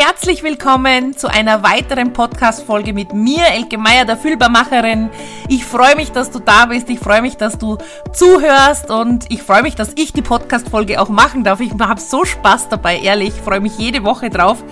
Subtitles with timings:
[0.00, 5.10] Herzlich willkommen zu einer weiteren Podcast-Folge mit mir, Elke Meier, der Fühlbarmacherin.
[5.48, 6.88] Ich freue mich, dass du da bist.
[6.88, 7.78] Ich freue mich, dass du
[8.12, 11.58] zuhörst und ich freue mich, dass ich die Podcast-Folge auch machen darf.
[11.58, 13.30] Ich habe so Spaß dabei, ehrlich.
[13.30, 14.62] Ich freue mich jede Woche drauf.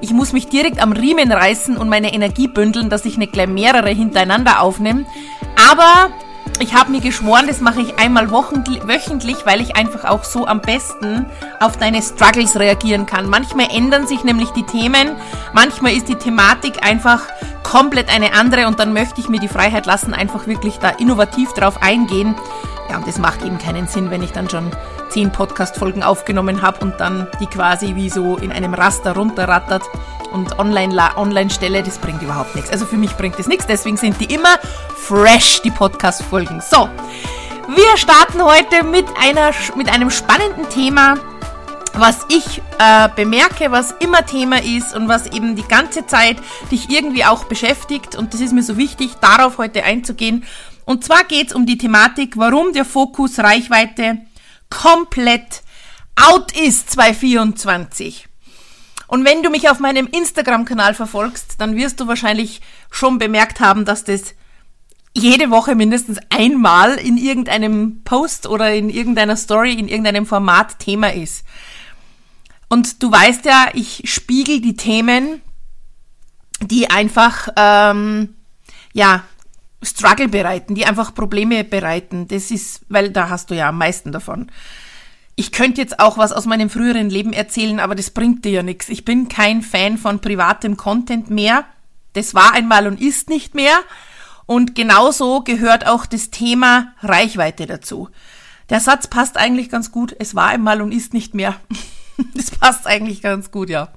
[0.00, 3.46] Ich muss mich direkt am Riemen reißen und meine Energie bündeln, dass ich nicht gleich
[3.46, 5.06] mehrere hintereinander aufnehme.
[5.70, 6.10] Aber
[6.60, 10.60] ich habe mir geschworen, das mache ich einmal wöchentlich, weil ich einfach auch so am
[10.60, 11.26] besten
[11.60, 13.28] auf deine Struggles reagieren kann.
[13.28, 15.16] Manchmal ändern sich nämlich die Themen,
[15.52, 17.22] manchmal ist die Thematik einfach
[17.62, 21.52] komplett eine andere und dann möchte ich mir die Freiheit lassen, einfach wirklich da innovativ
[21.52, 22.34] drauf eingehen.
[22.92, 24.70] Ja, das macht eben keinen Sinn, wenn ich dann schon
[25.08, 29.82] zehn Podcast-Folgen aufgenommen habe und dann die quasi wie so in einem Raster runterrattert
[30.30, 32.70] und online, online stelle, das bringt überhaupt nichts.
[32.70, 34.58] Also für mich bringt das nichts, deswegen sind die immer
[34.94, 36.60] fresh, die Podcast-Folgen.
[36.60, 36.90] So,
[37.74, 41.14] wir starten heute mit, einer, mit einem spannenden Thema,
[41.94, 46.36] was ich äh, bemerke, was immer Thema ist und was eben die ganze Zeit
[46.70, 48.16] dich irgendwie auch beschäftigt.
[48.16, 50.44] Und das ist mir so wichtig, darauf heute einzugehen.
[50.84, 54.18] Und zwar geht es um die Thematik, warum der Fokus Reichweite
[54.70, 55.62] komplett
[56.16, 58.28] out ist 2024.
[59.06, 63.84] Und wenn du mich auf meinem Instagram-Kanal verfolgst, dann wirst du wahrscheinlich schon bemerkt haben,
[63.84, 64.34] dass das
[65.14, 71.12] jede Woche mindestens einmal in irgendeinem Post oder in irgendeiner Story, in irgendeinem Format Thema
[71.12, 71.44] ist.
[72.68, 75.42] Und du weißt ja, ich spiegel die Themen,
[76.62, 78.34] die einfach, ähm,
[78.94, 79.24] ja,
[79.82, 82.28] Struggle bereiten, die einfach Probleme bereiten.
[82.28, 84.50] Das ist, weil da hast du ja am meisten davon.
[85.34, 88.62] Ich könnte jetzt auch was aus meinem früheren Leben erzählen, aber das bringt dir ja
[88.62, 88.88] nichts.
[88.88, 91.64] Ich bin kein Fan von privatem Content mehr.
[92.12, 93.78] Das war einmal und ist nicht mehr.
[94.46, 98.08] Und genauso gehört auch das Thema Reichweite dazu.
[98.68, 100.14] Der Satz passt eigentlich ganz gut.
[100.18, 101.56] Es war einmal und ist nicht mehr.
[102.34, 103.88] das passt eigentlich ganz gut, ja.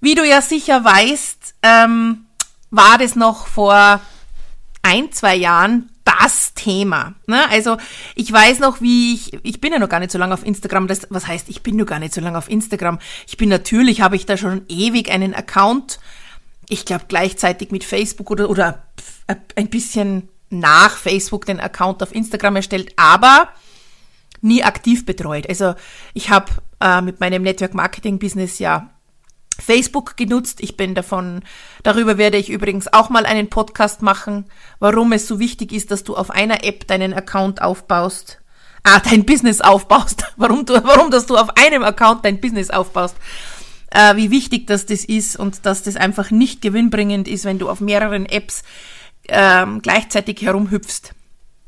[0.00, 2.26] Wie du ja sicher weißt, ähm,
[2.70, 4.00] war das noch vor
[4.82, 7.14] ein, zwei Jahren das Thema.
[7.26, 7.48] Ne?
[7.50, 7.76] Also
[8.14, 10.86] ich weiß noch, wie ich, ich bin ja noch gar nicht so lange auf Instagram.
[10.86, 12.98] Das, was heißt, ich bin nur gar nicht so lange auf Instagram.
[13.26, 16.00] Ich bin natürlich, habe ich da schon ewig einen Account.
[16.68, 18.84] Ich glaube gleichzeitig mit Facebook oder, oder
[19.56, 23.48] ein bisschen nach Facebook den Account auf Instagram erstellt, aber
[24.40, 25.48] nie aktiv betreut.
[25.48, 25.74] Also
[26.14, 28.90] ich habe äh, mit meinem Network Marketing Business ja
[29.60, 30.60] Facebook genutzt.
[30.60, 31.42] Ich bin davon,
[31.82, 34.46] darüber werde ich übrigens auch mal einen Podcast machen,
[34.78, 38.40] warum es so wichtig ist, dass du auf einer App deinen Account aufbaust.
[38.82, 40.24] Ah, dein Business aufbaust.
[40.36, 43.14] Warum du, warum, dass du auf einem Account dein Business aufbaust.
[43.90, 47.68] Äh, wie wichtig dass das ist und dass das einfach nicht gewinnbringend ist, wenn du
[47.68, 48.62] auf mehreren Apps
[49.28, 51.12] ähm, gleichzeitig herumhüpfst.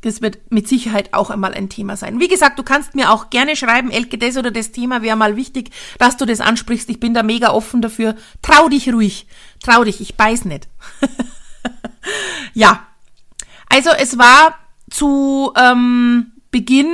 [0.03, 2.21] Das wird mit Sicherheit auch einmal ein Thema sein.
[2.21, 5.37] Wie gesagt, du kannst mir auch gerne schreiben, Elke, das oder das Thema wäre mal
[5.37, 6.91] wichtig, dass du das ansprichst.
[6.91, 8.17] Ich bin da mega offen dafür.
[8.43, 9.27] Trau dich ruhig.
[9.63, 10.69] Trau dich, ich beiß nicht.
[12.55, 12.87] ja.
[13.69, 14.59] Also es war
[14.91, 16.91] zu ähm, Beginn,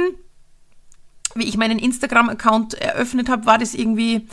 [1.35, 4.27] wie ich meinen Instagram-Account eröffnet habe, war das irgendwie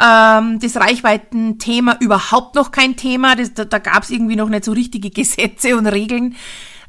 [0.00, 3.36] ähm, das Reichweiten-Thema überhaupt noch kein Thema.
[3.36, 6.36] Das, da da gab es irgendwie noch nicht so richtige Gesetze und Regeln.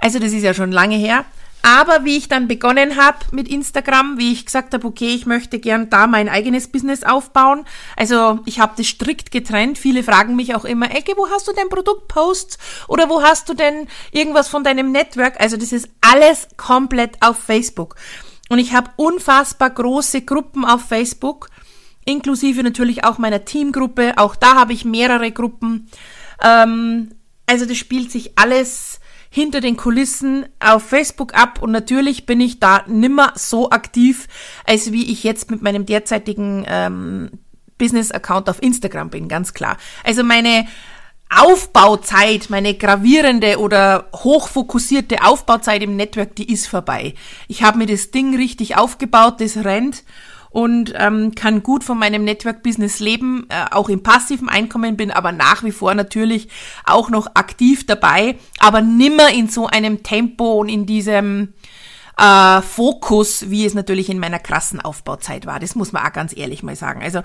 [0.05, 1.25] Also das ist ja schon lange her.
[1.63, 5.57] Aber wie ich dann begonnen habe mit Instagram, wie ich gesagt habe, okay, ich möchte
[5.57, 7.66] gern da mein eigenes Business aufbauen.
[7.97, 9.79] Also ich habe das strikt getrennt.
[9.79, 13.55] Viele fragen mich auch immer, Ecke, wo hast du denn Produktposts oder wo hast du
[13.55, 15.41] denn irgendwas von deinem Network?
[15.41, 17.95] Also das ist alles komplett auf Facebook.
[18.49, 21.49] Und ich habe unfassbar große Gruppen auf Facebook,
[22.05, 24.13] inklusive natürlich auch meiner Teamgruppe.
[24.17, 25.89] Auch da habe ich mehrere Gruppen.
[26.44, 27.09] Ähm,
[27.47, 28.99] also das spielt sich alles
[29.35, 34.29] hinter den Kulissen auf Facebook ab und natürlich bin ich da nimmer so aktiv,
[34.66, 37.31] als wie ich jetzt mit meinem derzeitigen ähm,
[37.78, 39.75] Business-Account auf Instagram bin, ganz klar.
[40.06, 40.68] Also meine
[41.29, 47.13] Aufbauzeit, meine gravierende oder hochfokussierte Aufbauzeit im Network, die ist vorbei.
[47.50, 50.06] Ich habe mir das Ding richtig aufgebaut, das rennt
[50.55, 55.33] und ähm, kann gut von meinem Network-Business leben, äh, auch im passiven Einkommen bin, aber
[55.33, 56.47] nach wie vor natürlich
[56.85, 61.53] auch noch aktiv dabei, aber nimmer in so einem Tempo und in diesem
[62.18, 65.59] äh, Fokus, wie es natürlich in meiner krassen Aufbauzeit war.
[65.59, 67.03] Das muss man auch ganz ehrlich mal sagen.
[67.03, 67.19] Also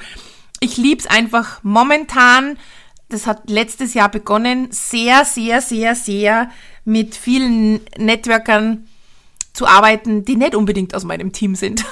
[0.59, 2.59] ich lieb's einfach momentan.
[3.11, 6.51] Das hat letztes Jahr begonnen, sehr, sehr, sehr, sehr
[6.85, 8.89] mit vielen Networkern
[9.53, 11.85] zu arbeiten, die nicht unbedingt aus meinem Team sind.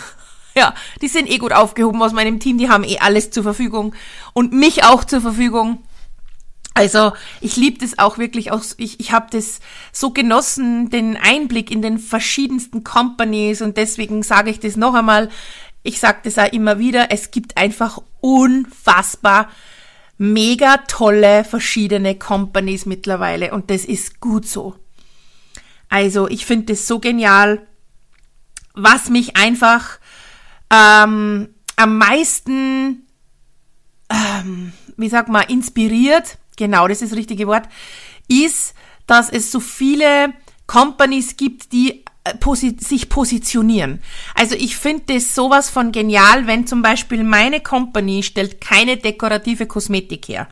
[0.58, 3.94] Ja, die sind eh gut aufgehoben aus meinem Team, die haben eh alles zur Verfügung
[4.32, 5.78] und mich auch zur Verfügung.
[6.74, 9.60] Also ich liebe das auch wirklich, auch, ich, ich habe das
[9.92, 15.28] so genossen, den Einblick in den verschiedensten Companies und deswegen sage ich das noch einmal,
[15.84, 19.48] ich sage das auch immer wieder, es gibt einfach unfassbar
[20.16, 24.74] mega tolle verschiedene Companies mittlerweile und das ist gut so.
[25.88, 27.64] Also ich finde das so genial,
[28.74, 29.98] was mich einfach
[30.70, 33.06] ähm, am meisten,
[34.10, 37.68] ähm, wie sag mal, inspiriert, genau das ist das richtige Wort,
[38.28, 38.74] ist,
[39.06, 40.34] dass es so viele
[40.66, 44.02] Companies gibt, die äh, posi sich positionieren.
[44.34, 49.66] Also ich finde das sowas von genial, wenn zum Beispiel meine Company stellt keine dekorative
[49.66, 50.48] Kosmetik her.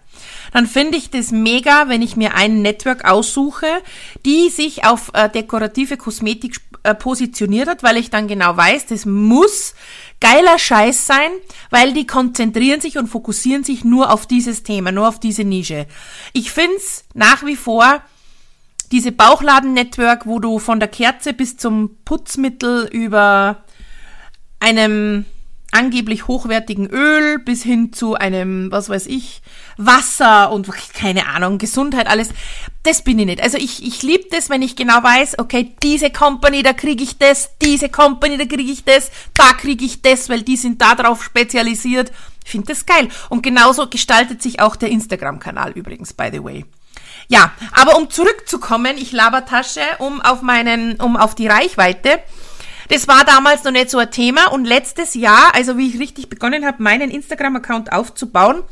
[0.53, 3.67] Dann finde ich das mega, wenn ich mir ein Network aussuche,
[4.25, 9.05] die sich auf äh, dekorative Kosmetik äh, positioniert hat, weil ich dann genau weiß, das
[9.05, 9.75] muss
[10.21, 11.31] geiler Scheiß sein,
[11.71, 15.87] weil die konzentrieren sich und fokussieren sich nur auf dieses Thema, nur auf diese Nische.
[16.33, 18.03] Ich find's nach wie vor
[18.93, 23.65] diese Bauchladen-Network, wo du von der Kerze bis zum Putzmittel über
[24.61, 25.25] einem
[25.73, 29.43] angeblich hochwertigen Öl bis hin zu einem, was weiß ich,
[29.77, 32.31] Wasser und keine Ahnung, Gesundheit, alles.
[32.83, 33.43] Das bin ich nicht.
[33.43, 37.19] Also ich, ich liebe das, wenn ich genau weiß, okay, diese Company, da kriege ich
[37.19, 40.95] das, diese Company, da kriege ich das, da kriege ich das, weil die sind da
[40.95, 42.13] drauf spezialisiert.
[42.45, 43.09] Ich finde das geil.
[43.29, 46.65] Und genauso gestaltet sich auch der Instagram-Kanal übrigens, by the way.
[47.29, 52.21] Ja, aber um zurückzukommen, ich Labertasche, um auf meinen, um auf die Reichweite.
[52.89, 56.29] Das war damals noch nicht so ein Thema und letztes Jahr, also wie ich richtig
[56.29, 58.63] begonnen habe, meinen Instagram-Account aufzubauen,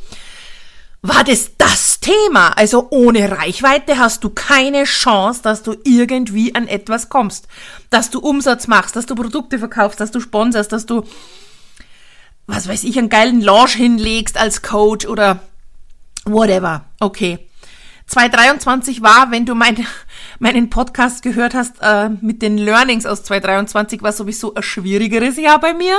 [1.03, 2.57] war das das Thema.
[2.57, 7.47] Also ohne Reichweite hast du keine Chance, dass du irgendwie an etwas kommst.
[7.91, 11.05] Dass du Umsatz machst, dass du Produkte verkaufst, dass du sponsorst, dass du,
[12.47, 15.41] was weiß ich, einen geilen Launch hinlegst als Coach oder
[16.25, 16.87] whatever.
[17.01, 17.39] Okay.
[18.07, 19.87] 2023 war, wenn du mein,
[20.39, 25.61] meinen Podcast gehört hast, äh, mit den Learnings aus 2023 war sowieso ein schwierigeres Jahr
[25.61, 25.97] bei mir.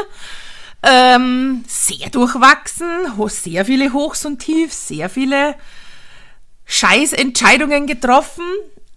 [0.83, 2.87] Ähm, sehr durchwachsen,
[3.27, 5.55] sehr viele Hochs und Tiefs, sehr viele
[6.65, 8.45] Scheißentscheidungen getroffen,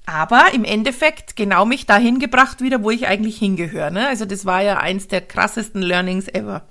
[0.05, 3.90] aber im Endeffekt genau mich dahin gebracht wieder, wo ich eigentlich hingehöre.
[3.90, 4.06] Ne?
[4.06, 6.66] Also das war ja eins der krassesten Learnings ever.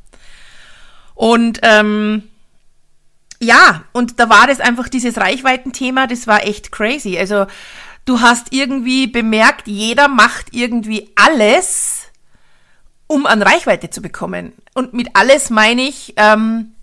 [1.16, 2.24] Und ähm,
[3.40, 7.18] ja, und da war das einfach dieses Reichweitenthema, das war echt crazy.
[7.18, 7.46] Also
[8.06, 12.08] du hast irgendwie bemerkt, jeder macht irgendwie alles,
[13.06, 14.54] um an Reichweite zu bekommen.
[14.74, 16.74] Und mit alles meine ich ähm,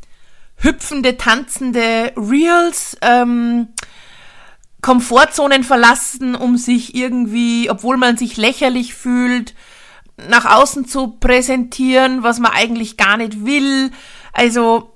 [0.57, 3.69] hüpfende, tanzende Reels, ähm,
[4.81, 9.55] Komfortzonen verlassen, um sich irgendwie, obwohl man sich lächerlich fühlt,
[10.29, 13.91] nach außen zu präsentieren, was man eigentlich gar nicht will.
[14.33, 14.94] Also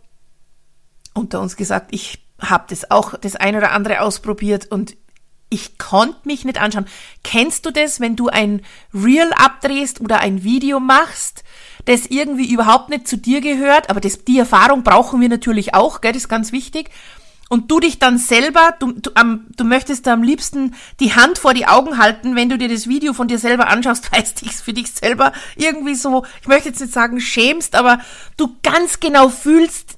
[1.18, 4.96] unter uns gesagt, ich habe das auch das ein oder andere ausprobiert und
[5.50, 6.86] ich konnte mich nicht anschauen.
[7.24, 8.62] Kennst du das, wenn du ein
[8.92, 11.42] Reel abdrehst oder ein Video machst,
[11.86, 16.00] das irgendwie überhaupt nicht zu dir gehört, aber das, die Erfahrung brauchen wir natürlich auch,
[16.00, 16.90] gell, das ist ganz wichtig.
[17.50, 21.54] Und du dich dann selber, du, du, um, du möchtest am liebsten die Hand vor
[21.54, 24.52] die Augen halten, wenn du dir das Video von dir selber anschaust, weil es dich
[24.52, 28.00] für dich selber irgendwie so, ich möchte jetzt nicht sagen schämst, aber
[28.36, 29.97] du ganz genau fühlst,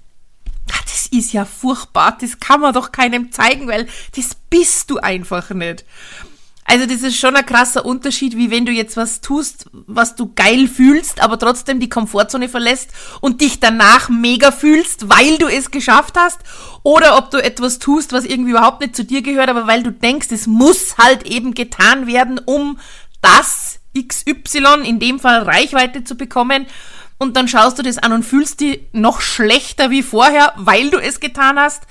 [0.83, 3.87] das ist ja furchtbar, das kann man doch keinem zeigen, weil
[4.17, 5.85] das bist du einfach nicht.
[6.65, 10.33] Also das ist schon ein krasser Unterschied, wie wenn du jetzt was tust, was du
[10.35, 12.91] geil fühlst, aber trotzdem die Komfortzone verlässt
[13.21, 16.39] und dich danach mega fühlst, weil du es geschafft hast,
[16.85, 19.91] oder ob du etwas tust, was irgendwie überhaupt nicht zu dir gehört, aber weil du
[19.91, 22.79] denkst, es muss halt eben getan werden, um
[23.21, 26.67] das XY, in dem Fall Reichweite zu bekommen
[27.21, 30.99] und dann schaust du das an und fühlst dich noch schlechter wie vorher, weil du
[30.99, 31.83] es getan hast.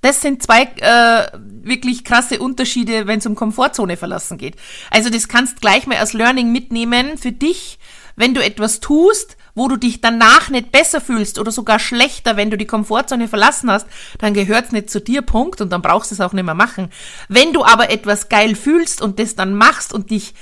[0.00, 4.54] Das sind zwei äh, wirklich krasse Unterschiede, wenn es um Komfortzone verlassen geht.
[4.90, 7.80] Also das kannst gleich mal als Learning mitnehmen für dich,
[8.14, 12.50] wenn du etwas tust, wo du dich danach nicht besser fühlst oder sogar schlechter, wenn
[12.50, 13.86] du die Komfortzone verlassen hast,
[14.18, 16.90] dann gehört's nicht zu dir, Punkt, und dann brauchst du es auch nicht mehr machen.
[17.28, 20.34] Wenn du aber etwas geil fühlst und das dann machst und dich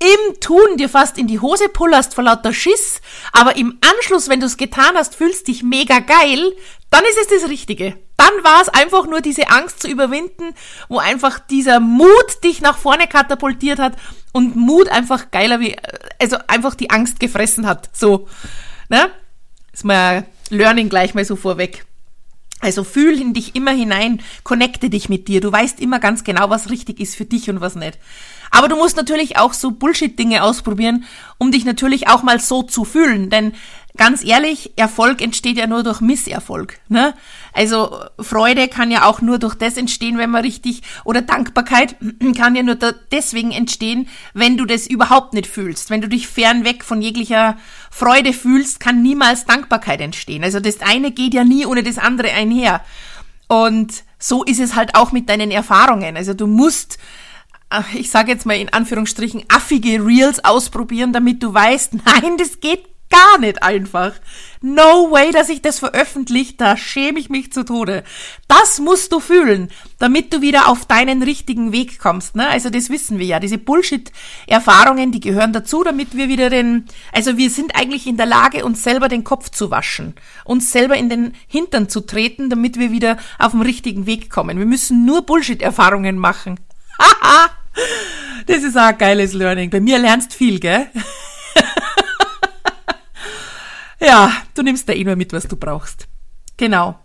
[0.00, 3.00] im Tun dir fast in die Hose pullerst vor lauter Schiss,
[3.32, 6.52] aber im Anschluss, wenn du es getan hast, fühlst dich mega geil,
[6.90, 7.98] dann ist es das Richtige.
[8.16, 10.54] Dann war es einfach nur diese Angst zu überwinden,
[10.88, 13.96] wo einfach dieser Mut dich nach vorne katapultiert hat
[14.32, 15.76] und Mut einfach geiler wie,
[16.20, 17.90] also einfach die Angst gefressen hat.
[17.92, 18.28] So,
[18.88, 19.10] ne?
[19.72, 21.84] Ist mal Learning gleich mal so vorweg.
[22.60, 25.40] Also fühl in dich immer hinein, connecte dich mit dir.
[25.40, 27.98] Du weißt immer ganz genau, was richtig ist für dich und was nicht.
[28.50, 31.04] Aber du musst natürlich auch so Bullshit-Dinge ausprobieren,
[31.38, 33.30] um dich natürlich auch mal so zu fühlen.
[33.30, 33.52] Denn
[33.96, 36.78] ganz ehrlich, Erfolg entsteht ja nur durch Misserfolg.
[36.88, 37.14] Ne?
[37.52, 41.96] Also Freude kann ja auch nur durch das entstehen, wenn man richtig, oder Dankbarkeit
[42.36, 42.76] kann ja nur
[43.12, 45.90] deswegen entstehen, wenn du das überhaupt nicht fühlst.
[45.90, 47.58] Wenn du dich fernweg von jeglicher
[47.90, 50.44] Freude fühlst, kann niemals Dankbarkeit entstehen.
[50.44, 52.80] Also das eine geht ja nie ohne das andere einher.
[53.48, 56.16] Und so ist es halt auch mit deinen Erfahrungen.
[56.16, 56.98] Also du musst,
[57.94, 62.84] ich sage jetzt mal in Anführungsstrichen, affige Reels ausprobieren, damit du weißt, nein, das geht
[63.10, 64.12] gar nicht einfach.
[64.60, 68.04] No way, dass ich das veröffentliche, da schäme ich mich zu Tode.
[68.48, 72.34] Das musst du fühlen, damit du wieder auf deinen richtigen Weg kommst.
[72.36, 72.48] Ne?
[72.48, 73.40] Also das wissen wir ja.
[73.40, 78.26] Diese Bullshit-Erfahrungen, die gehören dazu, damit wir wieder den, also wir sind eigentlich in der
[78.26, 82.78] Lage, uns selber den Kopf zu waschen, uns selber in den Hintern zu treten, damit
[82.78, 84.58] wir wieder auf den richtigen Weg kommen.
[84.58, 86.60] Wir müssen nur Bullshit-Erfahrungen machen.
[86.98, 87.57] Haha!
[88.46, 89.70] Das ist auch ein geiles Learning.
[89.70, 90.86] Bei mir lernst viel, gell?
[94.00, 96.06] Ja, du nimmst da nur mit, was du brauchst.
[96.56, 96.98] Genau.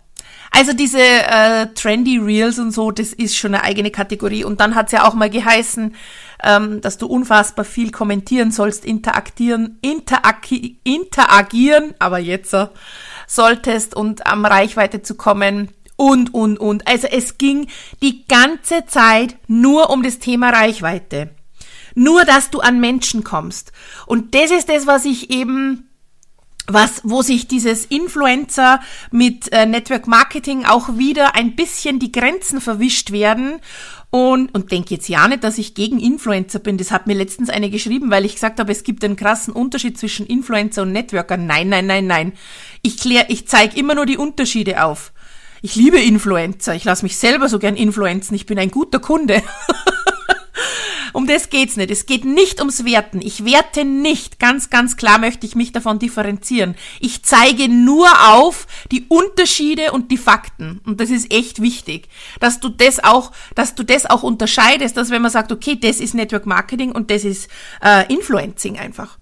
[0.50, 4.44] Also diese äh, trendy Reels und so, das ist schon eine eigene Kategorie.
[4.44, 5.96] Und dann hat's ja auch mal geheißen,
[6.44, 12.68] ähm, dass du unfassbar viel kommentieren sollst, interagieren, interagi interagieren, aber jetzt äh,
[13.26, 16.86] solltest und am Reichweite zu kommen und, und, und.
[16.86, 17.68] Also es ging
[18.02, 21.30] die ganze Zeit nur um das Thema Reichweite.
[21.94, 23.72] Nur, dass du an Menschen kommst.
[24.06, 25.88] Und das ist das, was ich eben
[26.66, 32.60] was, wo sich dieses Influencer mit äh, Network Marketing auch wieder ein bisschen die Grenzen
[32.60, 33.60] verwischt werden.
[34.10, 36.78] Und, und denke jetzt ja nicht, dass ich gegen Influencer bin.
[36.78, 39.98] Das hat mir letztens eine geschrieben, weil ich gesagt habe, es gibt einen krassen Unterschied
[39.98, 41.36] zwischen Influencer und Networker.
[41.36, 42.32] Nein, nein, nein, nein.
[42.80, 45.12] Ich klär, ich zeige immer nur die Unterschiede auf.
[45.64, 46.74] Ich liebe Influencer.
[46.74, 48.34] Ich lasse mich selber so gern influenzen.
[48.34, 49.42] Ich bin ein guter Kunde.
[51.14, 51.92] Um das geht's nicht.
[51.92, 53.22] Es geht nicht ums Werten.
[53.22, 54.40] Ich werte nicht.
[54.40, 56.74] Ganz, ganz klar möchte ich mich davon differenzieren.
[56.98, 60.80] Ich zeige nur auf die Unterschiede und die Fakten.
[60.84, 62.08] Und das ist echt wichtig,
[62.40, 66.00] dass du das auch, dass du das auch unterscheidest, dass wenn man sagt, okay, das
[66.00, 67.48] ist Network Marketing und das ist
[67.80, 69.16] äh, Influencing einfach.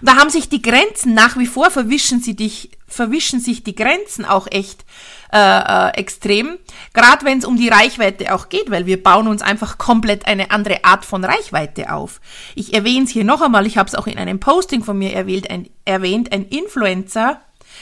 [0.00, 4.24] Da haben sich die Grenzen nach wie vor verwischen sie dich, verwischen sich die Grenzen
[4.24, 4.84] auch echt
[5.32, 6.58] äh, äh, extrem.
[6.92, 10.50] Gerade wenn es um die Reichweite auch geht, weil wir bauen uns einfach komplett eine
[10.50, 12.20] andere Art von Reichweite auf.
[12.54, 15.12] Ich erwähne es hier noch einmal, ich habe es auch in einem Posting von mir
[15.14, 17.40] erwähnt, ein, erwähnt, ein Influencer,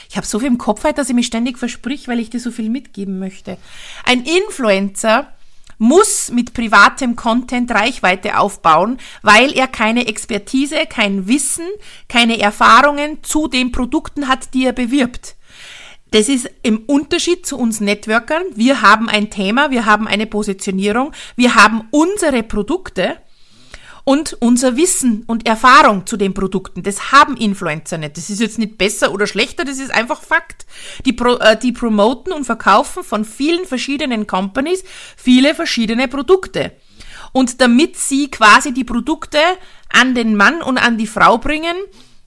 [0.09, 2.41] ich habe so viel im Kopf, halt, dass ich mich ständig versprich, weil ich dir
[2.41, 3.59] so viel mitgeben möchte.
[4.05, 5.33] Ein Influencer
[5.81, 11.67] muss mit privatem Content Reichweite aufbauen, weil er keine Expertise, kein Wissen,
[12.07, 15.37] keine Erfahrungen zu den Produkten hat, die er bewirbt.
[16.11, 18.43] Das ist im Unterschied zu uns Networkern.
[18.55, 23.17] Wir haben ein Thema, wir haben eine Positionierung, wir haben unsere Produkte
[24.05, 26.83] und unser Wissen und Erfahrung zu den Produkten.
[26.83, 28.17] Das haben Influencer nicht.
[28.17, 30.67] Das ist jetzt nicht besser oder schlechter, das ist einfach Fakt.
[31.05, 34.85] Die, Pro, äh, die promoten und verkaufen von vielen verschiedenen Companies
[35.17, 36.73] viele verschiedene Produkte.
[37.33, 39.39] Und damit sie quasi die Produkte
[39.93, 41.77] an den Mann und an die Frau bringen,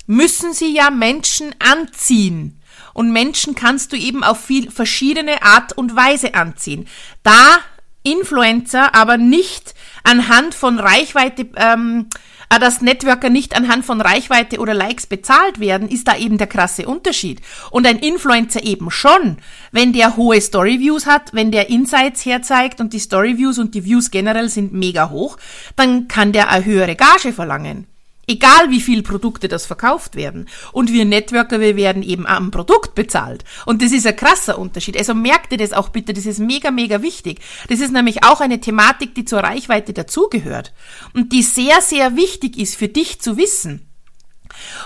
[0.08, 2.60] müssen sie ja Menschen anziehen.
[2.94, 6.88] Und Menschen kannst du eben auf viel verschiedene Art und Weise anziehen.
[7.24, 7.60] Da
[8.04, 9.74] Influencer aber nicht
[10.04, 12.08] anhand von Reichweite, ähm,
[12.50, 16.48] äh, dass Networker nicht anhand von Reichweite oder Likes bezahlt werden, ist da eben der
[16.48, 17.42] krasse Unterschied.
[17.72, 19.38] Und ein Influencer eben schon,
[19.72, 24.12] wenn der hohe Storyviews hat, wenn der Insights herzeigt und die Storyviews und die Views
[24.12, 25.38] generell sind mega hoch,
[25.76, 27.88] dann kann der eine höhere Gage verlangen.
[28.26, 30.48] Egal wie viel Produkte das verkauft werden.
[30.72, 33.44] Und wir Networker, wir werden eben am Produkt bezahlt.
[33.66, 34.98] Und das ist ein krasser Unterschied.
[34.98, 37.42] Also merkt ihr das auch bitte, das ist mega, mega wichtig.
[37.68, 40.72] Das ist nämlich auch eine Thematik, die zur Reichweite dazugehört.
[41.14, 43.90] Und die sehr, sehr wichtig ist für dich zu wissen.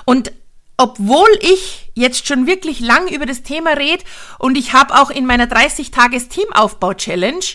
[0.06, 0.32] Und
[0.78, 4.04] obwohl ich jetzt schon wirklich lang über das Thema rede
[4.38, 7.46] und ich habe auch in meiner 30-Tages-Teamaufbau-Challenge,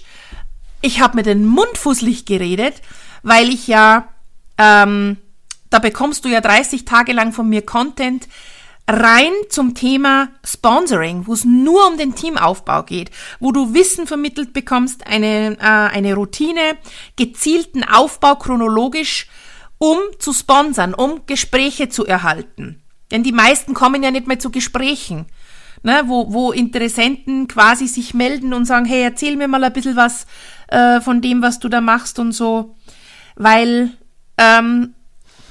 [0.80, 2.74] ich habe mir den Mund fußlich geredet,
[3.22, 4.08] weil ich ja
[4.58, 5.16] ähm,
[5.72, 8.28] da bekommst du ja 30 Tage lang von mir Content
[8.88, 13.10] rein zum Thema Sponsoring, wo es nur um den Teamaufbau geht,
[13.40, 16.76] wo du Wissen vermittelt bekommst, eine, äh, eine Routine,
[17.16, 19.28] gezielten Aufbau chronologisch,
[19.78, 22.82] um zu sponsern, um Gespräche zu erhalten.
[23.10, 25.26] Denn die meisten kommen ja nicht mehr zu Gesprächen,
[25.82, 29.96] ne, wo, wo Interessenten quasi sich melden und sagen, hey, erzähl mir mal ein bisschen
[29.96, 30.26] was
[30.68, 32.74] äh, von dem, was du da machst und so,
[33.36, 33.90] weil
[34.38, 34.94] ähm,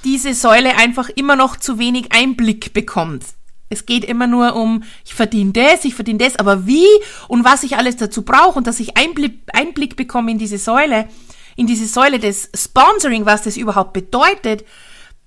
[0.04, 3.24] diese Säule einfach immer noch zu wenig Einblick bekommt.
[3.70, 6.86] Es geht immer nur um, ich verdiene das, ich verdiene das, aber wie
[7.30, 11.08] und was ich alles dazu brauche und dass ich Einblick, Einblick bekomme in diese Säule,
[11.56, 14.66] in diese Säule des Sponsoring, was das überhaupt bedeutet,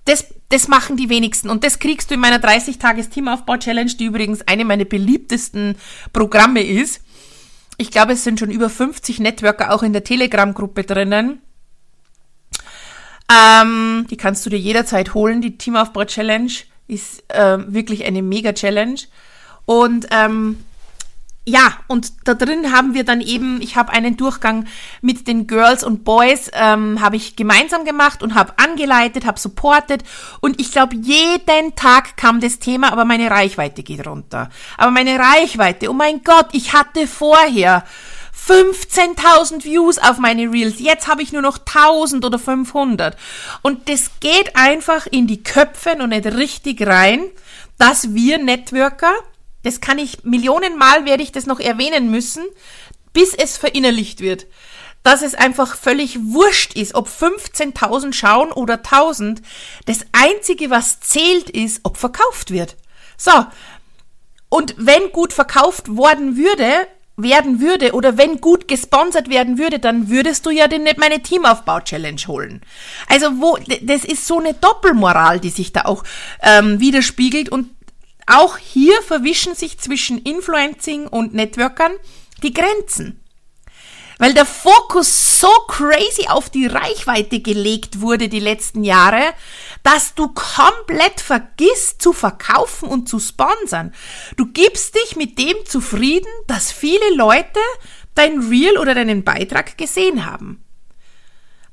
[0.04, 1.48] das, das machen die wenigsten.
[1.48, 5.76] Und das kriegst du in meiner 30-Tages-Teamaufbau-Challenge, die übrigens eine meiner beliebtesten
[6.12, 7.00] Programme ist.
[7.78, 11.40] Ich glaube, es sind schon über 50 Networker auch in der Telegram-Gruppe drinnen.
[13.30, 15.40] Ähm, die kannst du dir jederzeit holen.
[15.40, 16.52] Die Teamaufbau-Challenge
[16.86, 19.00] ist äh, wirklich eine Mega-Challenge.
[19.66, 20.58] Und ähm,
[21.46, 24.66] ja, und da drin haben wir dann eben, ich habe einen Durchgang
[25.02, 30.04] mit den Girls und Boys, ähm, habe ich gemeinsam gemacht und habe angeleitet, habe supportet
[30.40, 34.48] und ich glaube, jeden Tag kam das Thema, aber meine Reichweite geht runter.
[34.78, 37.84] Aber meine Reichweite, oh mein Gott, ich hatte vorher
[38.36, 43.16] 15.000 Views auf meine Reels, jetzt habe ich nur noch 1000 oder 500
[43.62, 47.24] und das geht einfach in die Köpfe und nicht richtig rein,
[47.78, 49.14] dass wir Networker
[49.64, 52.44] das kann ich, Millionenmal werde ich das noch erwähnen müssen,
[53.12, 54.46] bis es verinnerlicht wird.
[55.02, 59.42] Dass es einfach völlig wurscht ist, ob 15.000 schauen oder 1.000.
[59.86, 62.76] Das Einzige, was zählt, ist, ob verkauft wird.
[63.16, 63.32] So.
[64.50, 70.08] Und wenn gut verkauft worden würde, werden würde oder wenn gut gesponsert werden würde, dann
[70.08, 72.60] würdest du ja den nicht meine Teamaufbau-Challenge holen.
[73.08, 76.02] Also wo, das ist so eine Doppelmoral, die sich da auch
[76.42, 77.70] ähm, widerspiegelt und
[78.26, 81.92] auch hier verwischen sich zwischen Influencing und Networkern
[82.42, 83.20] die Grenzen.
[84.18, 89.22] Weil der Fokus so crazy auf die Reichweite gelegt wurde die letzten Jahre,
[89.82, 93.92] dass du komplett vergisst zu verkaufen und zu sponsern.
[94.36, 97.60] Du gibst dich mit dem zufrieden, dass viele Leute
[98.14, 100.64] dein Reel oder deinen Beitrag gesehen haben.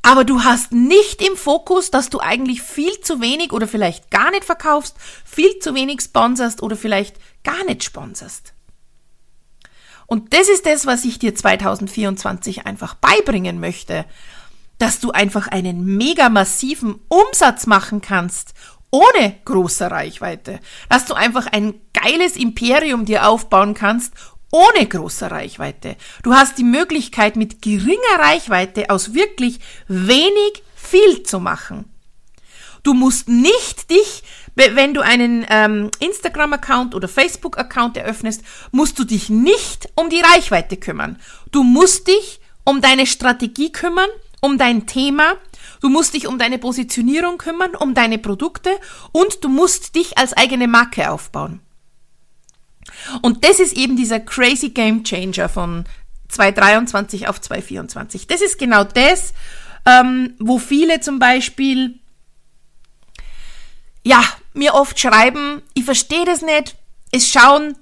[0.03, 4.31] Aber du hast nicht im Fokus, dass du eigentlich viel zu wenig oder vielleicht gar
[4.31, 8.53] nicht verkaufst, viel zu wenig sponserst oder vielleicht gar nicht sponserst.
[10.11, 14.03] Und das ist das, was ich dir 2024 einfach beibringen möchte,
[14.77, 18.53] dass du einfach einen mega massiven Umsatz machen kannst,
[18.89, 24.13] ohne große Reichweite, dass du einfach ein geiles Imperium dir aufbauen kannst,
[24.51, 25.95] ohne große Reichweite.
[26.23, 31.90] Du hast die Möglichkeit, mit geringer Reichweite aus wirklich wenig viel zu machen.
[32.83, 34.23] Du musst nicht dich,
[34.55, 40.77] wenn du einen ähm, Instagram-Account oder Facebook-Account eröffnest, musst du dich nicht um die Reichweite
[40.77, 41.19] kümmern.
[41.51, 44.09] Du musst dich um deine Strategie kümmern,
[44.41, 45.35] um dein Thema,
[45.81, 48.71] du musst dich um deine Positionierung kümmern, um deine Produkte
[49.11, 51.61] und du musst dich als eigene Marke aufbauen.
[53.21, 55.85] Und das ist eben dieser crazy Game Changer von
[56.29, 58.27] 2023 auf 2024.
[58.27, 59.33] Das ist genau das,
[59.85, 61.99] ähm, wo viele zum Beispiel,
[64.03, 66.75] ja, mir oft schreiben, ich verstehe das nicht,
[67.11, 67.75] es schauen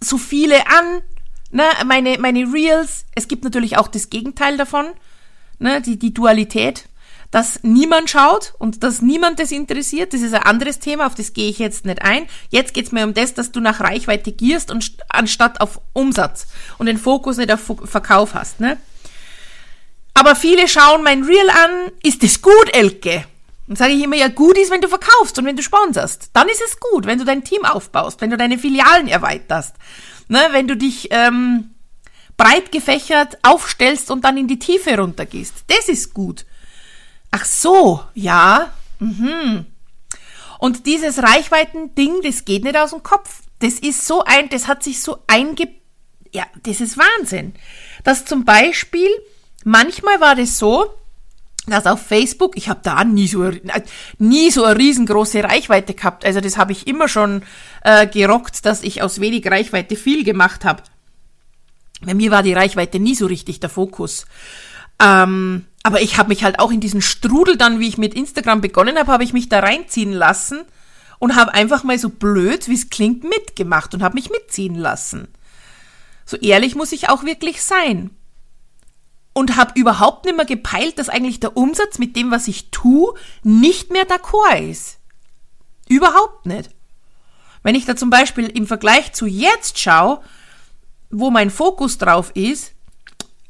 [0.00, 1.02] so viele an,
[1.50, 4.86] ne, meine, meine Reels, es gibt natürlich auch das Gegenteil davon,
[5.58, 6.84] ne, die, die Dualität
[7.30, 10.12] dass niemand schaut und dass niemand das interessiert.
[10.14, 12.26] Das ist ein anderes Thema, auf das gehe ich jetzt nicht ein.
[12.50, 16.46] Jetzt geht es mir um das, dass du nach Reichweite gierst und anstatt auf Umsatz
[16.78, 18.60] und den Fokus nicht auf Verkauf hast.
[18.60, 18.78] Ne?
[20.14, 23.24] Aber viele schauen mein Reel an, ist das gut, Elke?
[23.68, 26.30] Und sage ich immer, ja, gut ist, wenn du verkaufst und wenn du sponserst.
[26.32, 29.74] Dann ist es gut, wenn du dein Team aufbaust, wenn du deine Filialen erweiterst,
[30.28, 31.74] ne, wenn du dich ähm,
[32.36, 35.64] breit gefächert aufstellst und dann in die Tiefe runtergehst.
[35.66, 36.46] Das ist gut.
[37.30, 38.72] Ach so, ja.
[38.98, 39.66] Mhm.
[40.58, 43.42] Und dieses Reichweiten-Ding, das geht nicht aus dem Kopf.
[43.58, 45.68] Das ist so ein, das hat sich so einge...
[46.32, 47.54] Ja, das ist Wahnsinn.
[48.04, 49.08] Dass zum Beispiel,
[49.64, 50.94] manchmal war das so,
[51.66, 53.50] dass auf Facebook, ich habe da nie so,
[54.18, 56.24] nie so eine riesengroße Reichweite gehabt.
[56.24, 57.42] Also das habe ich immer schon
[57.82, 60.82] äh, gerockt, dass ich aus wenig Reichweite viel gemacht habe.
[62.02, 64.26] Bei mir war die Reichweite nie so richtig der Fokus.
[65.00, 68.60] Ähm, aber ich habe mich halt auch in diesen Strudel dann, wie ich mit Instagram
[68.60, 70.62] begonnen habe, habe ich mich da reinziehen lassen
[71.18, 75.28] und habe einfach mal so blöd, wie es klingt, mitgemacht und habe mich mitziehen lassen.
[76.24, 78.10] So ehrlich muss ich auch wirklich sein.
[79.36, 83.12] Und habe überhaupt nicht mehr gepeilt, dass eigentlich der Umsatz mit dem, was ich tue,
[83.42, 84.98] nicht mehr d'accord ist.
[85.90, 86.70] Überhaupt nicht.
[87.62, 90.22] Wenn ich da zum Beispiel im Vergleich zu jetzt schaue,
[91.10, 92.72] wo mein Fokus drauf ist,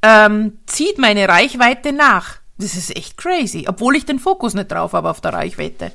[0.03, 2.39] ähm, zieht meine Reichweite nach.
[2.59, 5.93] Das ist echt crazy, obwohl ich den Fokus nicht drauf habe auf der Reichweite.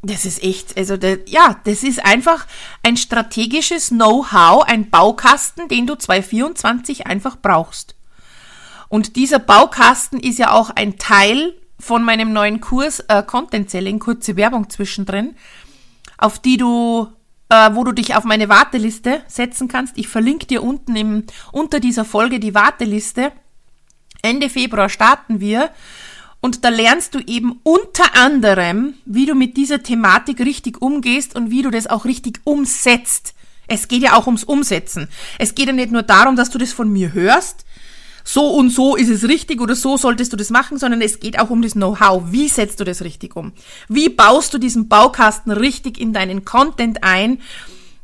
[0.00, 2.46] Das ist echt, also der, ja, das ist einfach
[2.82, 7.94] ein strategisches Know-how, ein Baukasten, den du 2024 einfach brauchst.
[8.94, 13.98] Und dieser Baukasten ist ja auch ein Teil von meinem neuen Kurs äh, Content Selling,
[13.98, 15.34] kurze Werbung zwischendrin,
[16.16, 17.08] auf die du
[17.48, 19.98] äh, wo du dich auf meine Warteliste setzen kannst.
[19.98, 23.32] Ich verlinke dir unten im, unter dieser Folge die Warteliste.
[24.22, 25.70] Ende Februar starten wir.
[26.40, 31.50] Und da lernst du eben unter anderem, wie du mit dieser Thematik richtig umgehst und
[31.50, 33.34] wie du das auch richtig umsetzt.
[33.66, 35.08] Es geht ja auch ums Umsetzen.
[35.40, 37.64] Es geht ja nicht nur darum, dass du das von mir hörst,
[38.24, 41.38] so und so ist es richtig oder so solltest du das machen, sondern es geht
[41.38, 42.32] auch um das Know-how.
[42.32, 43.52] Wie setzt du das richtig um?
[43.88, 47.40] Wie baust du diesen Baukasten richtig in deinen Content ein,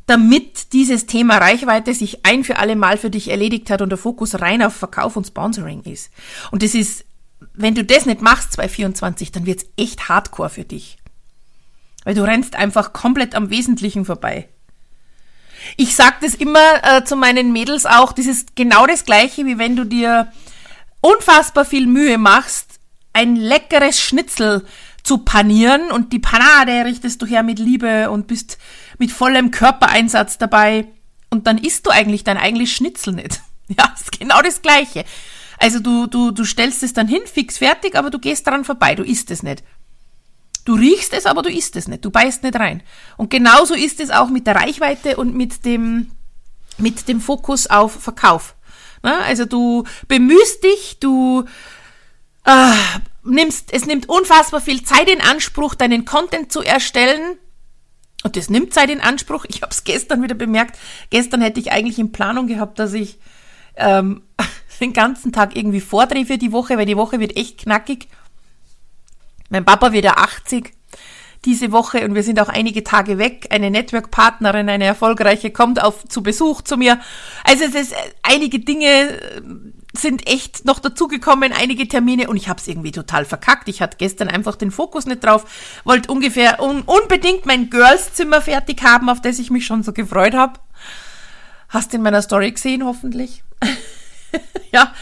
[0.06, 3.98] damit dieses Thema Reichweite sich ein für alle Mal für dich erledigt hat und der
[3.98, 6.10] Fokus rein auf Verkauf und Sponsoring ist.
[6.50, 7.04] Und das ist,
[7.54, 10.98] wenn du das nicht machst, 2024, dann wird's echt hardcore für dich.
[12.04, 14.48] Weil du rennst einfach komplett am Wesentlichen vorbei.
[15.76, 19.58] Ich sag das immer äh, zu meinen Mädels auch, das ist genau das gleiche, wie
[19.58, 20.32] wenn du dir
[21.00, 22.80] unfassbar viel Mühe machst,
[23.12, 24.64] ein leckeres Schnitzel
[25.02, 28.58] zu panieren und die Panade richtest du her mit Liebe und bist
[28.98, 30.86] mit vollem Körpereinsatz dabei
[31.30, 33.40] und dann isst du eigentlich dein eigentliches Schnitzel nicht.
[33.78, 35.04] Ja, ist genau das Gleiche.
[35.56, 38.96] Also du, du, du stellst es dann hin, fix fertig, aber du gehst daran vorbei,
[38.96, 39.62] du isst es nicht.
[40.64, 42.82] Du riechst es, aber du isst es nicht, du beißt nicht rein.
[43.16, 46.10] Und genauso ist es auch mit der Reichweite und mit dem,
[46.78, 48.54] mit dem Fokus auf Verkauf.
[49.02, 51.44] Na, also du bemühst dich, du
[52.44, 52.72] äh,
[53.24, 57.38] nimmst, es nimmt unfassbar viel Zeit in Anspruch, deinen Content zu erstellen.
[58.22, 59.46] Und das nimmt Zeit in Anspruch.
[59.48, 60.78] Ich habe es gestern wieder bemerkt.
[61.08, 63.18] Gestern hätte ich eigentlich in Planung gehabt, dass ich
[63.76, 64.22] ähm,
[64.80, 68.08] den ganzen Tag irgendwie vordrehe für die Woche, weil die Woche wird echt knackig.
[69.50, 70.72] Mein Papa wird ja 80
[71.44, 73.48] diese Woche und wir sind auch einige Tage weg.
[73.50, 77.00] Eine Network-Partnerin, eine erfolgreiche, kommt auf zu Besuch zu mir.
[77.44, 79.18] Also es ist einige Dinge
[79.92, 83.68] sind echt noch dazugekommen, einige Termine und ich habe es irgendwie total verkackt.
[83.68, 88.82] Ich hatte gestern einfach den Fokus nicht drauf, wollte ungefähr un unbedingt mein Girls-Zimmer fertig
[88.84, 90.60] haben, auf das ich mich schon so gefreut habe.
[91.68, 93.42] Hast in meiner Story gesehen, hoffentlich.
[94.72, 94.94] ja,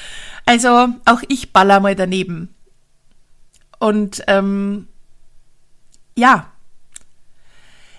[0.47, 2.55] also auch ich baller mal daneben.
[3.79, 4.89] Und ähm,
[6.17, 6.51] ja,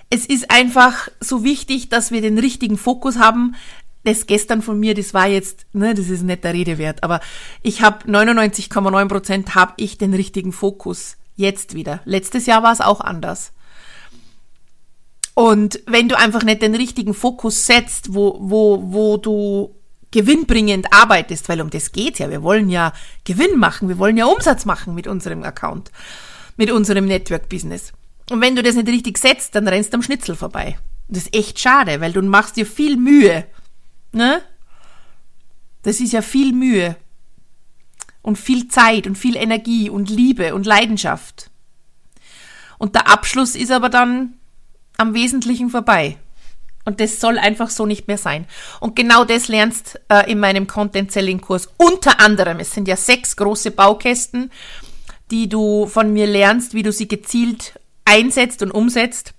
[0.09, 3.55] es ist einfach so wichtig, dass wir den richtigen Fokus haben.
[4.03, 7.19] Das gestern von mir, das war jetzt, ne, das ist nicht der Rede wert, aber
[7.61, 12.01] ich habe 99,9 Prozent habe ich den richtigen Fokus jetzt wieder.
[12.05, 13.51] Letztes Jahr war es auch anders.
[15.33, 19.75] Und wenn du einfach nicht den richtigen Fokus setzt, wo, wo, wo du
[20.11, 22.29] gewinnbringend arbeitest, weil um das geht's ja.
[22.29, 22.93] Wir wollen ja
[23.23, 25.91] Gewinn machen, wir wollen ja Umsatz machen mit unserem Account,
[26.57, 27.93] mit unserem Network-Business.
[28.29, 30.77] Und wenn du das nicht richtig setzt, dann rennst du am Schnitzel vorbei.
[31.07, 33.45] Das ist echt schade, weil du machst dir viel Mühe.
[34.11, 34.41] Ne?
[35.81, 36.95] Das ist ja viel Mühe.
[38.21, 41.49] Und viel Zeit und viel Energie und Liebe und Leidenschaft.
[42.77, 44.35] Und der Abschluss ist aber dann
[44.97, 46.17] am Wesentlichen vorbei.
[46.89, 48.47] Und das soll einfach so nicht mehr sein.
[48.79, 51.69] Und genau das lernst äh, in meinem Content Selling Kurs.
[51.77, 54.49] Unter anderem, es sind ja sechs große Baukästen,
[55.29, 59.35] die du von mir lernst, wie du sie gezielt einsetzt und umsetzt.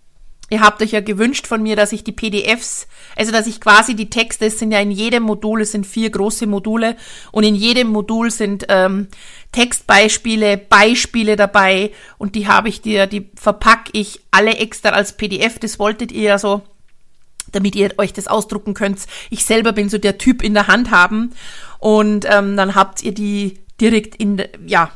[0.49, 2.87] Ihr habt euch ja gewünscht von mir, dass ich die PDFs,
[3.17, 6.11] also dass ich quasi die Texte, es sind ja in jedem Modul, es sind vier
[6.11, 6.97] große Module
[7.33, 9.09] und in jedem Modul sind ähm,
[9.51, 15.59] Textbeispiele, Beispiele dabei und die habe ich dir, die verpacke ich alle extra als PDF,
[15.59, 16.63] das wolltet ihr ja so,
[17.53, 19.01] damit ihr euch das ausdrucken könnt.
[19.31, 21.33] Ich selber bin so der Typ in der Hand haben
[21.79, 24.91] und ähm, dann habt ihr die direkt in, ja,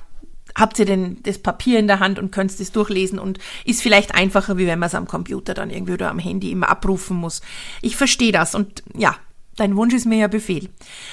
[0.55, 4.15] habt ihr denn das Papier in der Hand und könnt es durchlesen und ist vielleicht
[4.15, 7.43] einfacher, wie wenn man es am Computer dann irgendwie oder am Handy immer abrufen muss.
[7.83, 9.17] Ich verstehe das und ja,
[9.57, 10.69] Dein Wunsch ist mir ja Befehl.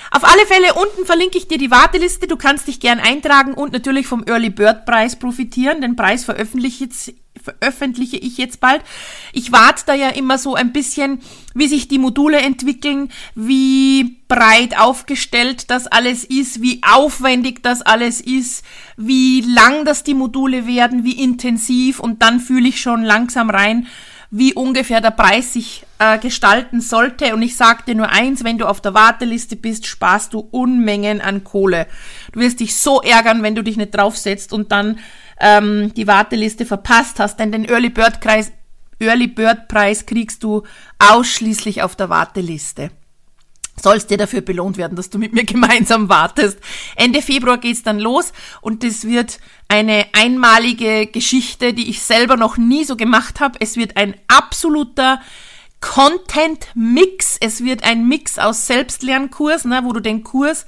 [0.10, 2.26] Auf alle Fälle unten verlinke ich dir die Warteliste.
[2.26, 5.82] Du kannst dich gern eintragen und natürlich vom Early Bird Preis profitieren.
[5.82, 6.90] Den Preis veröffentliche,
[7.44, 8.82] veröffentliche ich jetzt bald.
[9.34, 11.20] Ich warte da ja immer so ein bisschen,
[11.54, 18.22] wie sich die Module entwickeln, wie breit aufgestellt das alles ist, wie aufwendig das alles
[18.22, 18.64] ist,
[18.98, 23.88] wie lang das die Module werden, wie intensiv und dann fühle ich schon langsam rein,
[24.34, 27.34] wie ungefähr der Preis sich äh, gestalten sollte.
[27.34, 31.20] Und ich sage dir nur eins, wenn du auf der Warteliste bist, sparst du Unmengen
[31.20, 31.86] an Kohle.
[32.32, 35.00] Du wirst dich so ärgern, wenn du dich nicht draufsetzt und dann
[35.42, 38.52] ähm, die Warteliste verpasst hast, denn den Early Bird Preis,
[39.00, 40.64] Early Bird Preis kriegst du
[41.00, 42.92] ausschließlich auf der Warteliste
[43.82, 46.60] sollst dir dafür belohnt werden, dass du mit mir gemeinsam wartest.
[46.96, 52.58] Ende Februar geht's dann los und es wird eine einmalige Geschichte, die ich selber noch
[52.58, 53.58] nie so gemacht habe.
[53.60, 55.22] Es wird ein absoluter
[55.80, 57.38] Content-Mix.
[57.40, 60.66] Es wird ein Mix aus Selbstlernkurs, ne, wo du den Kurs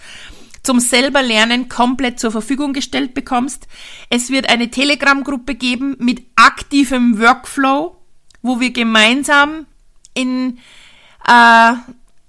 [0.64, 3.68] zum selber Lernen komplett zur Verfügung gestellt bekommst.
[4.10, 7.98] Es wird eine Telegram-Gruppe geben mit aktivem Workflow,
[8.42, 9.66] wo wir gemeinsam
[10.14, 10.60] in
[11.28, 11.74] äh,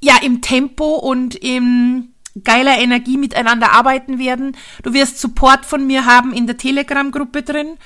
[0.00, 2.10] ja im Tempo und im
[2.42, 4.56] geiler Energie miteinander arbeiten werden.
[4.82, 7.78] Du wirst Support von mir haben in der Telegram-Gruppe drin.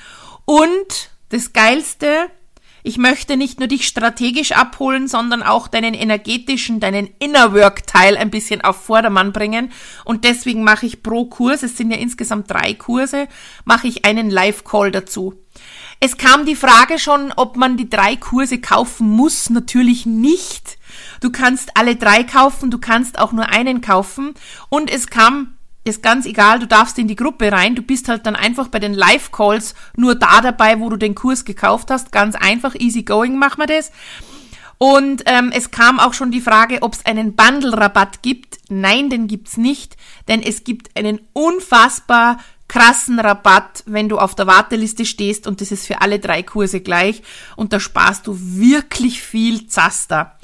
[0.45, 2.31] Und das Geilste,
[2.83, 8.17] Ich möchte nicht nur dich strategisch abholen, sondern auch deinen energetischen, deinen Inner Work Teil
[8.17, 9.71] ein bisschen auf Vordermann bringen.
[10.05, 13.27] Und deswegen mache ich pro Kurs, es sind ja insgesamt drei Kurse,
[13.65, 15.35] mache ich einen Live Call dazu.
[15.99, 19.49] Es kam die Frage schon, ob man die drei Kurse kaufen muss.
[19.49, 20.77] Natürlich nicht.
[21.19, 24.33] Du kannst alle drei kaufen, du kannst auch nur einen kaufen.
[24.69, 25.55] Und es kam
[25.89, 28.79] ist ganz egal, du darfst in die Gruppe rein, du bist halt dann einfach bei
[28.79, 32.11] den Live-Calls nur da dabei, wo du den Kurs gekauft hast.
[32.11, 33.91] Ganz einfach, easy going machen wir das.
[34.77, 38.59] Und ähm, es kam auch schon die Frage, ob es einen Bundle-Rabatt gibt.
[38.69, 39.97] Nein, den gibt's nicht,
[40.29, 42.37] denn es gibt einen unfassbar
[42.69, 46.79] krassen Rabatt, wenn du auf der Warteliste stehst und das ist für alle drei Kurse
[46.79, 47.23] gleich
[47.57, 50.37] und da sparst du wirklich viel Zaster.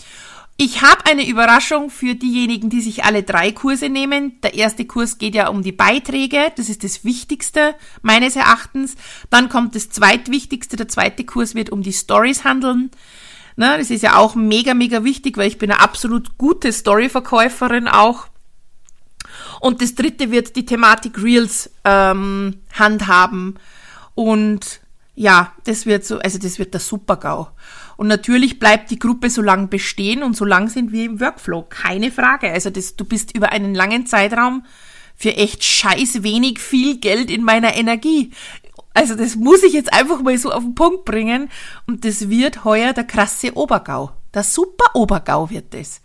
[0.57, 4.39] Ich habe eine Überraschung für diejenigen, die sich alle drei Kurse nehmen.
[4.41, 8.95] Der erste Kurs geht ja um die Beiträge, das ist das Wichtigste meines Erachtens.
[9.29, 12.89] Dann kommt das zweitwichtigste, der zweite Kurs wird um die Stories handeln.
[13.57, 17.89] Na, das ist ja auch mega, mega wichtig, weil ich bin eine absolut gute Storyverkäuferin
[17.89, 18.27] auch.
[19.59, 23.59] Und das dritte wird die Thematik Reels ähm, handhaben.
[24.13, 24.79] Und
[25.15, 27.47] ja, das wird so, also das wird der Super-GAU.
[27.97, 31.63] Und natürlich bleibt die Gruppe so lang bestehen und so lang sind wir im Workflow.
[31.63, 32.51] Keine Frage.
[32.51, 34.65] Also das, du bist über einen langen Zeitraum
[35.15, 38.31] für echt scheiß wenig viel Geld in meiner Energie.
[38.93, 41.49] Also das muss ich jetzt einfach mal so auf den Punkt bringen.
[41.87, 44.11] Und das wird heuer der krasse Obergau.
[44.33, 46.01] Der super Obergau wird das.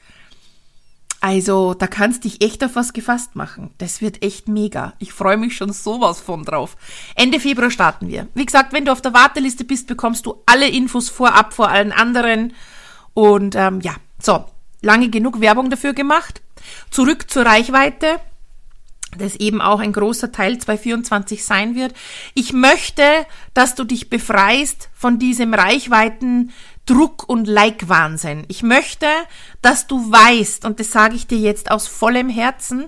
[1.20, 3.70] Also, da kannst dich echt auf was gefasst machen.
[3.76, 4.94] Das wird echt mega.
[4.98, 6.76] Ich freue mich schon sowas von drauf.
[7.14, 8.28] Ende Februar starten wir.
[8.34, 11.92] Wie gesagt, wenn du auf der Warteliste bist, bekommst du alle Infos vorab vor allen
[11.92, 12.54] anderen.
[13.12, 14.46] Und ähm, ja, so,
[14.80, 16.40] lange genug Werbung dafür gemacht.
[16.90, 18.20] Zurück zur Reichweite
[19.18, 21.94] das eben auch ein großer Teil 2024 sein wird.
[22.34, 23.02] Ich möchte,
[23.54, 26.52] dass du dich befreist von diesem Reichweiten
[26.90, 28.46] Druck und Like-Wahnsinn.
[28.48, 29.06] Ich möchte,
[29.62, 32.86] dass du weißt, und das sage ich dir jetzt aus vollem Herzen,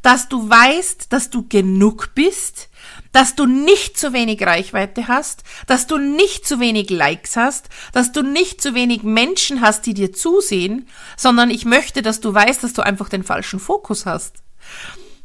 [0.00, 2.70] dass du weißt, dass du genug bist,
[3.12, 8.10] dass du nicht zu wenig Reichweite hast, dass du nicht zu wenig Likes hast, dass
[8.10, 10.88] du nicht zu wenig Menschen hast, die dir zusehen,
[11.18, 14.36] sondern ich möchte, dass du weißt, dass du einfach den falschen Fokus hast.